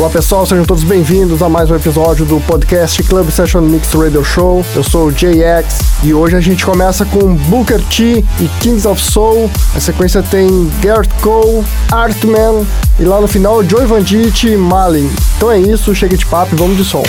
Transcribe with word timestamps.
Olá 0.00 0.08
pessoal, 0.08 0.46
sejam 0.46 0.64
todos 0.64 0.82
bem-vindos 0.82 1.42
a 1.42 1.48
mais 1.50 1.70
um 1.70 1.76
episódio 1.76 2.24
do 2.24 2.40
podcast 2.40 3.02
Club 3.02 3.28
Session 3.28 3.60
Mix 3.60 3.92
Radio 3.92 4.24
Show. 4.24 4.64
Eu 4.74 4.82
sou 4.82 5.08
o 5.08 5.12
JX 5.12 5.78
e 6.02 6.14
hoje 6.14 6.36
a 6.36 6.40
gente 6.40 6.64
começa 6.64 7.04
com 7.04 7.34
Booker 7.34 7.82
T 7.82 8.24
e 8.40 8.48
Kings 8.60 8.88
of 8.88 8.98
Soul. 8.98 9.50
A 9.76 9.78
sequência 9.78 10.22
tem 10.22 10.72
Garrett 10.80 11.12
Cole, 11.20 11.62
Artman 11.92 12.66
e 12.98 13.04
lá 13.04 13.20
no 13.20 13.28
final 13.28 13.62
Joey 13.62 13.84
Vandit 13.84 14.48
e 14.48 14.56
Malin. 14.56 15.12
Então 15.36 15.50
é 15.50 15.60
isso, 15.60 15.94
chega 15.94 16.16
de 16.16 16.24
papo 16.24 16.54
e 16.54 16.58
vamos 16.58 16.78
de 16.78 16.84
som. 16.86 17.02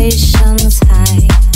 Temptations 0.00 0.80
high 0.88 1.49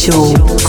就。 0.00 0.59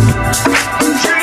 Thank 0.00 1.19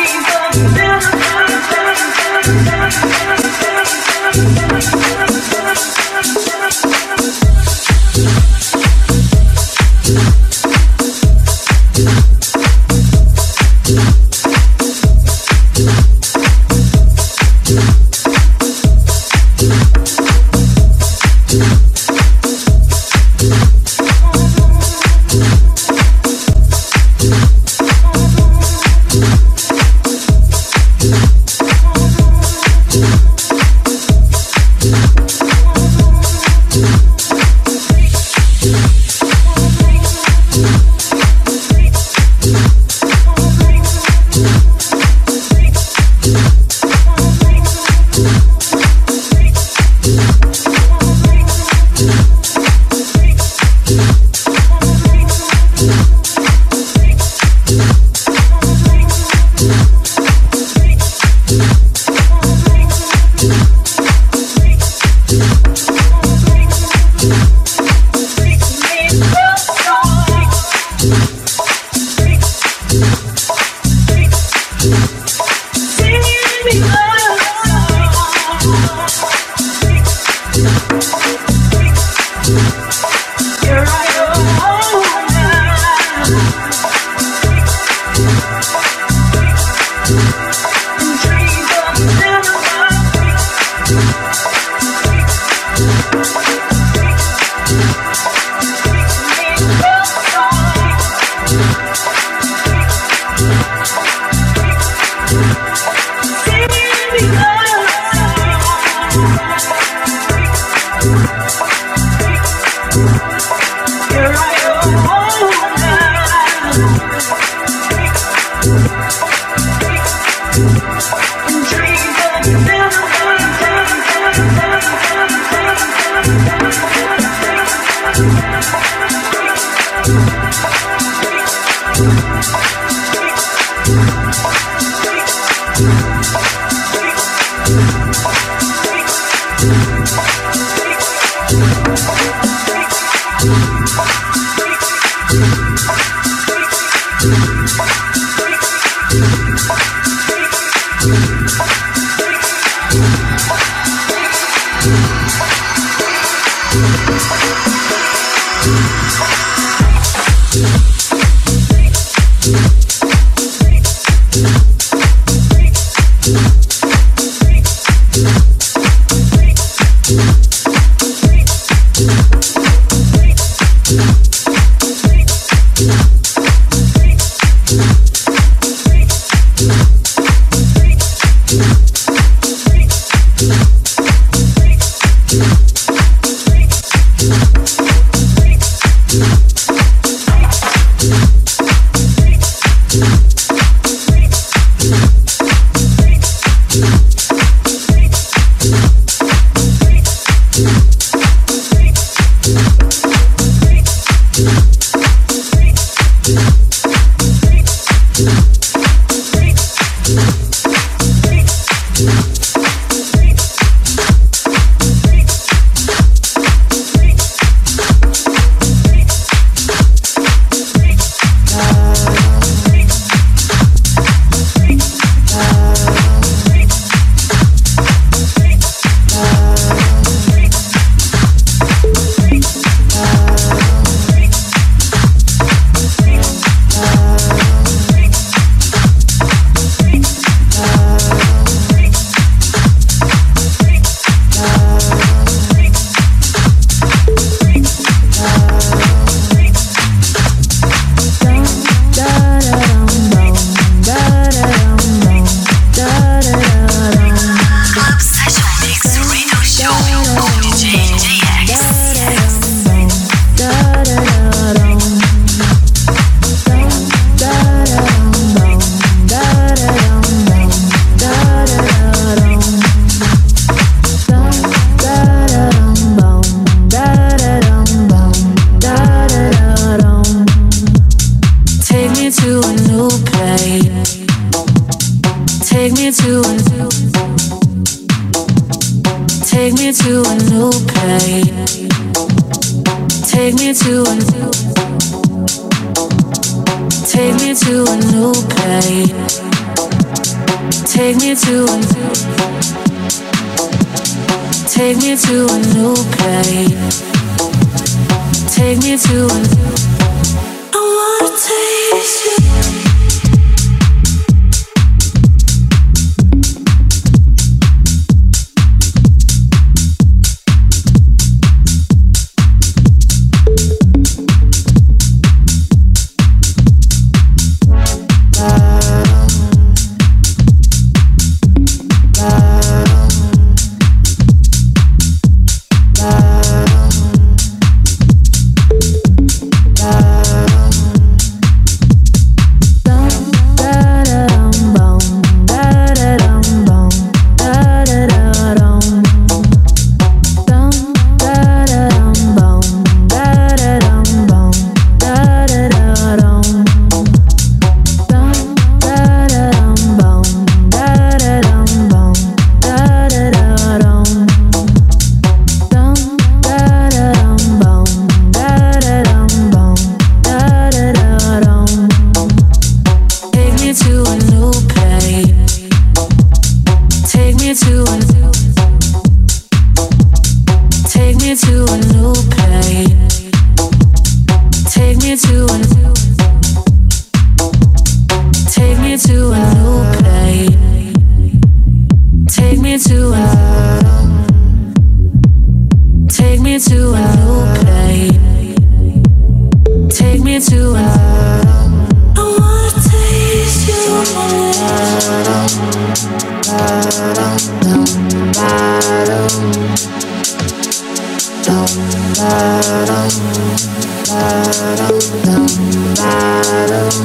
Thank. 208.17 208.56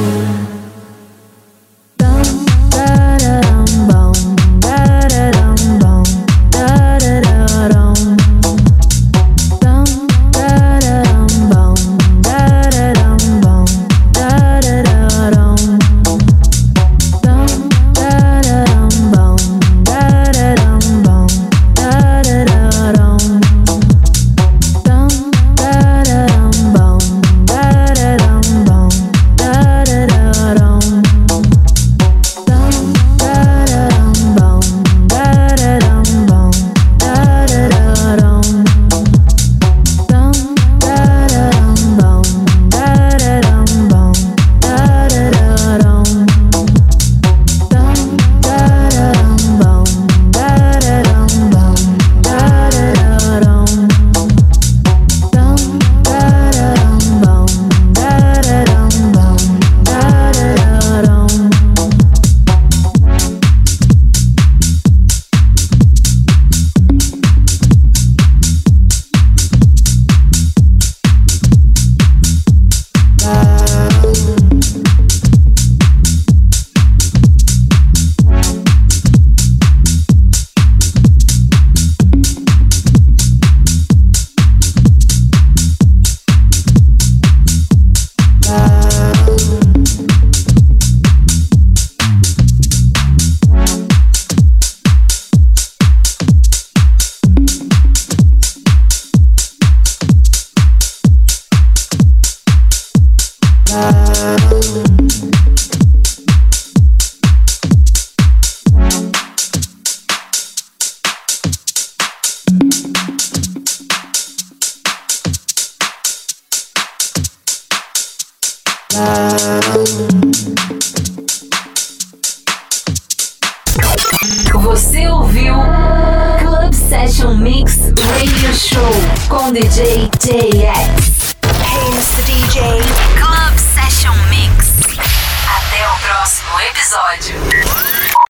Você 0.03 0.51